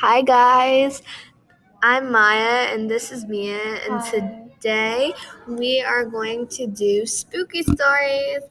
[0.00, 1.02] Hi guys,
[1.82, 4.10] I'm Maya and this is Mia, and Hi.
[4.10, 5.12] today
[5.48, 8.42] we are going to do spooky stories.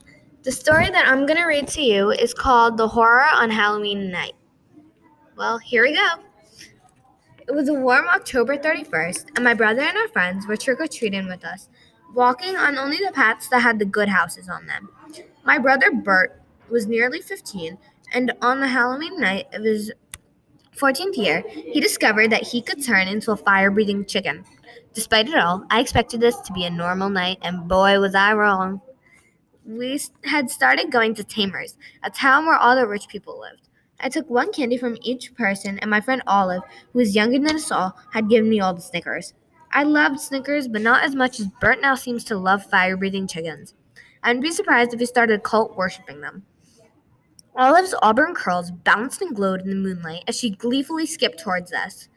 [0.42, 4.10] The story that I'm going to read to you is called The Horror on Halloween
[4.10, 4.34] Night.
[5.38, 6.06] Well, here we go.
[7.48, 10.86] It was a warm October 31st, and my brother and our friends were trick or
[10.86, 11.70] treating with us,
[12.14, 14.90] walking on only the paths that had the good houses on them.
[15.46, 17.78] My brother Bert was nearly 15,
[18.12, 19.90] and on the Halloween night of his
[20.78, 24.44] 14th year, he discovered that he could turn into a fire breathing chicken.
[24.94, 28.32] Despite it all, I expected this to be a normal night, and boy, was I
[28.34, 28.80] wrong.
[29.64, 33.68] We had started going to Tamers, a town where all the rich people lived.
[34.00, 37.56] I took one candy from each person, and my friend Olive, who was younger than
[37.56, 39.34] us all, had given me all the Snickers.
[39.72, 43.26] I loved Snickers, but not as much as Bert now seems to love fire breathing
[43.26, 43.74] chickens.
[44.22, 46.44] I wouldn't be surprised if he started cult worshipping them.
[47.58, 52.08] Olive's auburn curls bounced and glowed in the moonlight as she gleefully skipped towards us.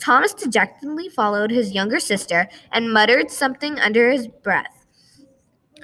[0.00, 4.86] Thomas dejectedly followed his younger sister and muttered something under his breath.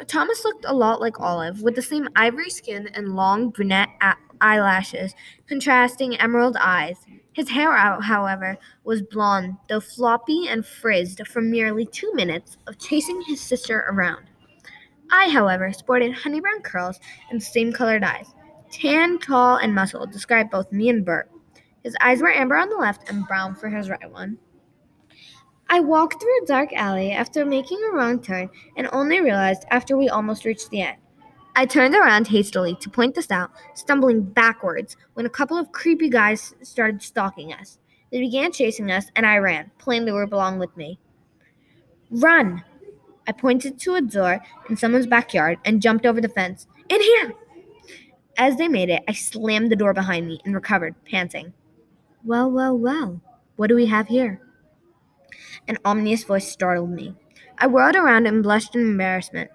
[0.09, 4.17] Thomas looked a lot like Olive, with the same ivory skin and long brunette a-
[4.41, 5.15] eyelashes,
[5.47, 6.97] contrasting emerald eyes.
[7.35, 12.79] His hair, out, however, was blonde, though floppy and frizzed from nearly two minutes of
[12.79, 14.25] chasing his sister around.
[15.13, 16.99] I, however, sported honey brown curls
[17.31, 18.35] and same colored eyes.
[18.75, 21.31] Tan, tall, and muscled described both me and Bert.
[21.85, 24.37] His eyes were amber on the left and brown for his right one.
[25.71, 29.97] I walked through a dark alley after making a wrong turn and only realized after
[29.97, 30.97] we almost reached the end.
[31.55, 36.09] I turned around hastily to point this out, stumbling backwards when a couple of creepy
[36.09, 37.79] guys started stalking us.
[38.11, 40.99] They began chasing us, and I ran, plainly were belong with me.
[42.11, 42.65] Run!
[43.29, 46.67] I pointed to a door in someone's backyard and jumped over the fence.
[46.89, 47.35] In here!
[48.37, 51.53] As they made it, I slammed the door behind me and recovered, panting.
[52.25, 53.21] Well, well, well,
[53.57, 54.41] what do we have here?
[55.69, 57.15] An ominous voice startled me.
[57.59, 59.51] I whirled around and blushed in embarrassment.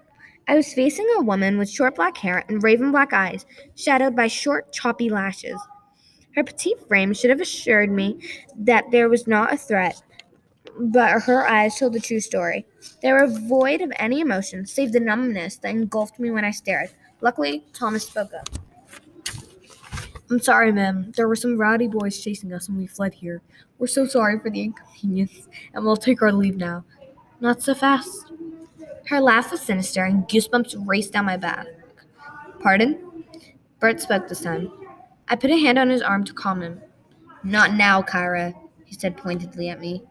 [0.48, 4.28] I was facing a woman with short black hair and raven black eyes, shadowed by
[4.28, 5.60] short, choppy lashes.
[6.34, 8.20] Her petite frame should have assured me
[8.56, 10.00] that there was not a threat,
[10.78, 12.66] but her eyes told the true story.
[13.02, 16.90] They were void of any emotion save the numbness that engulfed me when I stared.
[17.20, 18.59] Luckily, Thomas spoke up.
[20.30, 21.12] I'm sorry, ma'am.
[21.16, 23.42] There were some rowdy boys chasing us and we fled here.
[23.78, 26.84] We're so sorry for the inconvenience, and we'll take our leave now.
[27.40, 28.30] Not so fast.
[29.06, 31.66] Her laugh was sinister, and goosebumps raced down my back.
[32.60, 33.24] Pardon?
[33.80, 34.70] Bert spoke this time.
[35.28, 36.80] I put a hand on his arm to calm him.
[37.42, 38.54] Not now, Kyra,
[38.84, 40.04] he said pointedly at me.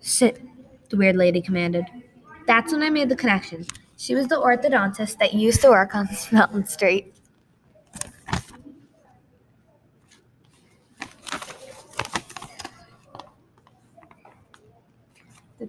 [0.00, 0.40] Sit,
[0.88, 1.84] the weird lady commanded.
[2.46, 3.66] That's when I made the connection.
[3.98, 7.17] She was the orthodontist that used to work on Smelton Street.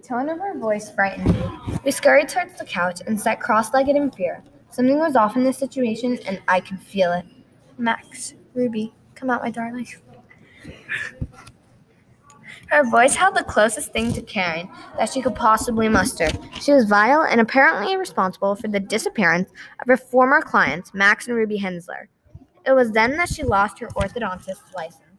[0.00, 1.78] The tone of her voice frightened me.
[1.84, 4.42] We scurried towards the couch and sat cross legged in fear.
[4.70, 7.26] Something was off in this situation, and I could feel it.
[7.76, 9.86] Max, Ruby, come out, my darling.
[12.68, 16.30] Her voice held the closest thing to caring that she could possibly muster.
[16.58, 19.50] She was vile and apparently responsible for the disappearance
[19.80, 22.08] of her former clients, Max and Ruby Hensler.
[22.64, 25.09] It was then that she lost her orthodontist's license.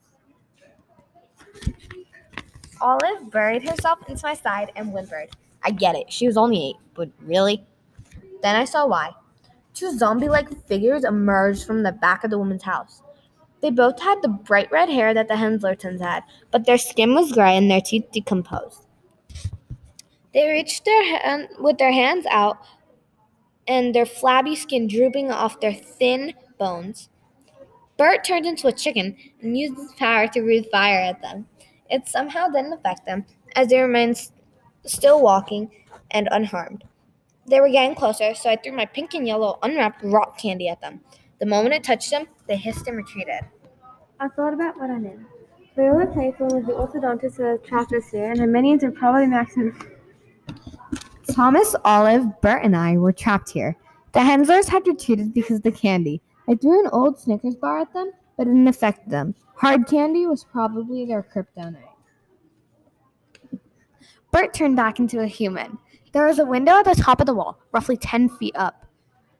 [2.81, 5.30] Olive buried herself into my side and whimpered.
[5.64, 6.12] I get it.
[6.12, 7.64] She was only eight, but really?
[8.42, 9.12] Then I saw why.
[9.74, 13.02] Two zombie like figures emerged from the back of the woman's house.
[13.62, 17.31] They both had the bright red hair that the Henslertons had, but their skin was
[17.31, 18.86] gray and their teeth decomposed.
[20.34, 22.58] They reached their hand with their hands out
[23.68, 27.09] and their flabby skin drooping off their thin bones.
[27.97, 31.46] Bert turned into a chicken and used his power to breathe fire at them.
[31.91, 33.25] It somehow didn't affect them,
[33.56, 34.31] as they remained s-
[34.85, 35.69] still walking
[36.12, 36.84] and unharmed.
[37.47, 40.79] They were getting closer, so I threw my pink and yellow unwrapped rock candy at
[40.81, 41.02] them.
[41.40, 43.41] The moment it touched them, they hissed and retreated.
[44.19, 45.20] I thought about what I knew.
[45.76, 49.28] Viola Playphone was the orthodontist who had trapped us here, and her minions are probably
[49.28, 49.73] Max and
[51.32, 53.76] Thomas, Olive, Bert, and I were trapped here.
[54.14, 56.22] The Henslers had retreated because of the candy.
[56.49, 58.11] I threw an old Snickers bar at them,
[58.41, 59.35] but it didn't affect them.
[59.53, 61.78] Hard candy was probably their kryptonite.
[64.32, 65.78] Bert turned back into a human.
[66.11, 68.88] There was a window at the top of the wall, roughly 10 feet up.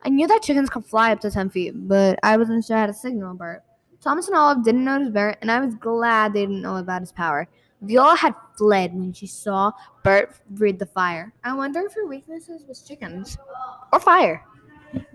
[0.04, 2.86] I knew that chickens could fly up to 10 feet, but I wasn't sure how
[2.86, 3.64] to signal Bert.
[4.02, 7.12] Thomas and Olive didn't notice Bert, and I was glad they didn't know about his
[7.12, 7.48] power.
[7.82, 9.72] Viola had fled when she saw
[10.04, 11.34] Bert breathe the fire.
[11.44, 13.36] I wonder if her weaknesses was chickens
[13.92, 14.46] or fire.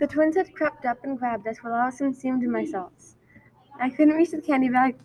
[0.00, 3.15] The twins had crept up and grabbed us while I was consumed in my salts.
[3.80, 4.96] I couldn't reach the candy bag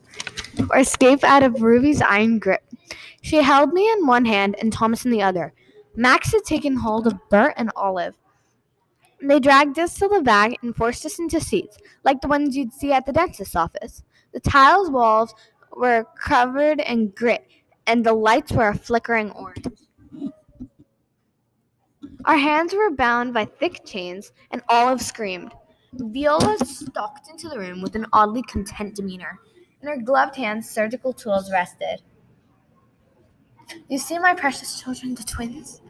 [0.70, 2.64] or escape out of Ruby's iron grip.
[3.22, 5.54] She held me in one hand and Thomas in the other.
[5.96, 8.16] Max had taken hold of Bert and Olive.
[9.22, 12.74] They dragged us to the back and forced us into seats, like the ones you'd
[12.74, 14.04] see at the dentist's office.
[14.34, 15.36] The tiles walls
[15.76, 17.46] were covered in grit,
[17.86, 19.68] and the lights were a flickering orange.
[22.26, 25.52] Our hands were bound by thick chains, and Olive screamed.
[25.94, 29.40] Viola stalked into the room with an oddly content demeanor.
[29.82, 32.02] In her gloved hands, surgical tools rested.
[33.90, 35.82] You see, my precious children, the twins?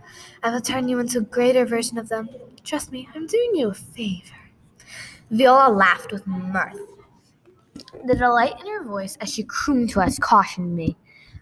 [0.42, 2.30] I will turn you into a greater version of them.
[2.64, 4.36] Trust me, I'm doing you a favor.
[5.30, 6.80] Viola laughed with mirth.
[8.06, 10.98] The delight in her voice as she crooned to us cautioned me.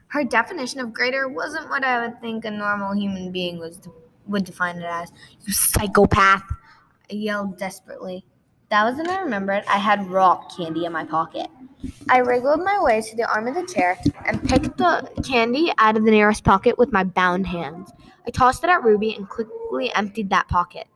[0.08, 3.80] Her definition of greater wasn't what I would think a normal human being was
[4.28, 5.12] would define it as.
[5.46, 6.44] You psychopath!
[7.10, 8.26] I yelled desperately.
[8.70, 11.48] That was when I remembered I had rock candy in my pocket.
[12.08, 15.98] I wriggled my way to the arm of the chair and picked the candy out
[15.98, 17.92] of the nearest pocket with my bound hands.
[18.28, 20.88] I tossed it at Ruby and quickly emptied that pocket.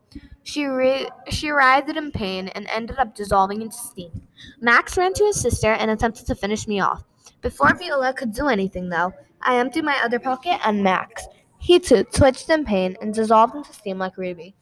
[0.43, 4.27] She, re- she writhed in pain and ended up dissolving into steam.
[4.59, 7.03] Max ran to his sister and attempted to finish me off.
[7.41, 11.27] Before Viola could do anything, though, I emptied my other pocket and Max.
[11.57, 14.53] He too twitched in pain and dissolved into steam like Ruby.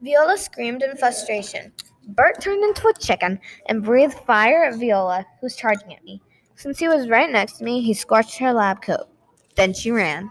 [0.00, 1.72] Viola screamed in frustration.
[2.08, 6.20] Bert turned into a chicken and breathed fire at Viola, who was charging at me.
[6.54, 9.08] Since he was right next to me, he scorched her lab coat.
[9.56, 10.30] Then she ran.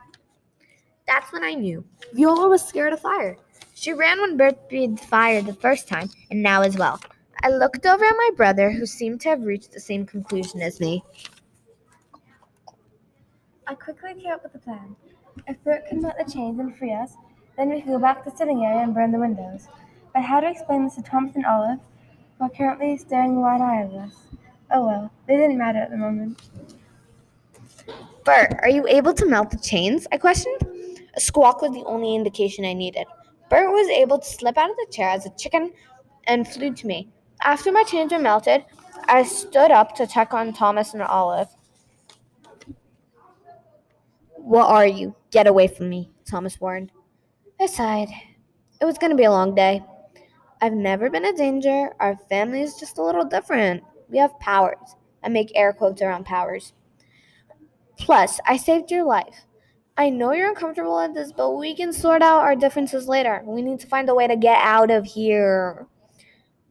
[1.08, 1.84] That's when I knew.
[2.14, 3.38] Viola was scared of fire.
[3.74, 7.00] She ran when Bert breathed fire the first time, and now as well.
[7.44, 10.80] I looked over at my brother, who seemed to have reached the same conclusion as
[10.80, 11.04] me.
[13.68, 14.96] I quickly came up with a plan.
[15.48, 17.14] If Bert can melt the chains and free us,
[17.58, 19.68] then we could go back to the sitting area and burn the windows.
[20.14, 21.80] But how to explain this to Thomas and Olive,
[22.38, 24.16] who are currently staring wide-eyed at us?
[24.72, 26.42] Oh well, they didn't matter at the moment.
[28.24, 30.08] Bert, are you able to melt the chains?
[30.12, 30.62] I questioned.
[31.16, 33.06] A squawk was the only indication I needed.
[33.50, 35.72] Bert was able to slip out of the chair as a chicken
[36.26, 37.10] and flew to me.
[37.42, 38.66] After my chains were melted,
[39.08, 41.50] I stood up to check on Thomas and Olive.
[44.36, 45.16] What are you?
[45.32, 46.92] Get away from me, Thomas warned.
[47.60, 48.10] I sighed.
[48.82, 49.82] It was going to be a long day.
[50.62, 51.92] I've never been in danger.
[52.00, 53.84] Our family is just a little different.
[54.10, 54.96] We have powers.
[55.24, 56.74] I make air quotes around powers.
[57.98, 59.46] Plus, I saved your life.
[59.98, 63.42] I know you're uncomfortable at this, but we can sort out our differences later.
[63.46, 65.88] We need to find a way to get out of here.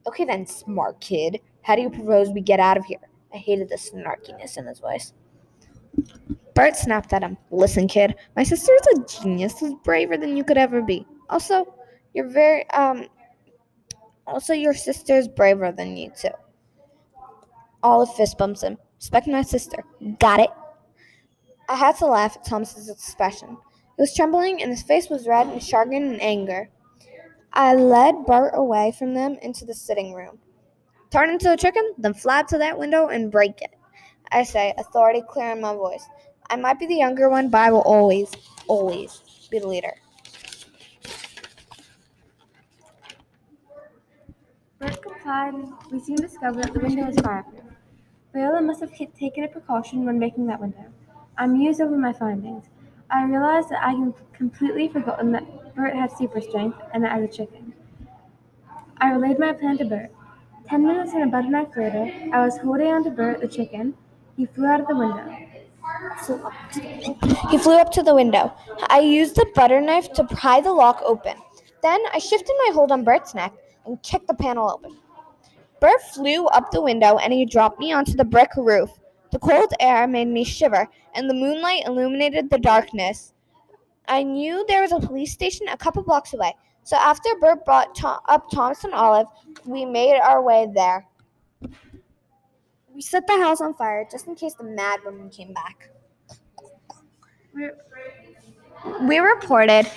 [0.06, 1.40] Okay, then, smart kid.
[1.62, 3.00] How do you propose we get out of here?
[3.32, 5.14] I hated the snarkiness in his voice.
[6.54, 7.36] Bert snapped at him.
[7.50, 11.06] Listen, kid, my sister is a genius who's braver than you could ever be.
[11.28, 11.74] Also,
[12.14, 13.06] you're very, um,
[14.26, 16.28] also, your sister's braver than you, too.
[17.82, 18.78] Olive fist bumps him.
[18.96, 19.84] Respect my sister.
[20.18, 20.50] Got it?
[21.68, 23.48] I had to laugh at Thomas's expression.
[23.96, 26.70] He was trembling, and his face was red and chagrin and anger.
[27.52, 30.38] I led Bert away from them into the sitting room.
[31.10, 33.70] Turn into a chicken, then fly to that window and break it.
[34.32, 36.04] I say, authority clear in my voice.
[36.48, 38.30] I might be the younger one, but I will always,
[38.66, 39.20] always
[39.50, 39.94] be the leader.
[44.78, 47.64] Bert complied, and we soon discovered that the window was fireproof.
[48.32, 50.92] Viola must have taken a precaution when making that window.
[51.36, 52.68] I mused over my findings.
[53.10, 57.20] I realized that I had completely forgotten that Bert had super strength and that I
[57.20, 57.74] was a chicken.
[58.98, 60.10] I relayed my plan to Bert.
[60.66, 63.96] Ten minutes and a butter later, I was holding on to Bert the chicken.
[64.36, 65.43] He flew out of the window.
[67.50, 68.52] He flew up to the window.
[68.88, 71.36] I used the butter knife to pry the lock open.
[71.82, 73.52] Then I shifted my hold on Bert's neck
[73.86, 74.96] and kicked the panel open.
[75.80, 78.90] Bert flew up the window and he dropped me onto the brick roof.
[79.32, 83.34] The cold air made me shiver, and the moonlight illuminated the darkness.
[84.06, 87.96] I knew there was a police station a couple blocks away, so after Bert brought
[87.96, 89.26] Tom- up Thomas and Olive,
[89.64, 91.06] we made our way there.
[92.94, 95.90] We set the house on fire just in case the mad woman came back.
[99.02, 99.90] We reported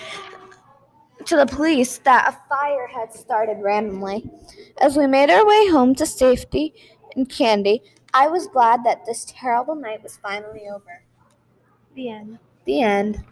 [1.26, 4.30] to the police that a fire had started randomly.
[4.80, 6.74] As we made our way home to safety
[7.16, 7.82] and candy,
[8.14, 11.04] I was glad that this terrible night was finally over.
[11.96, 12.40] The end.
[12.66, 13.24] The end.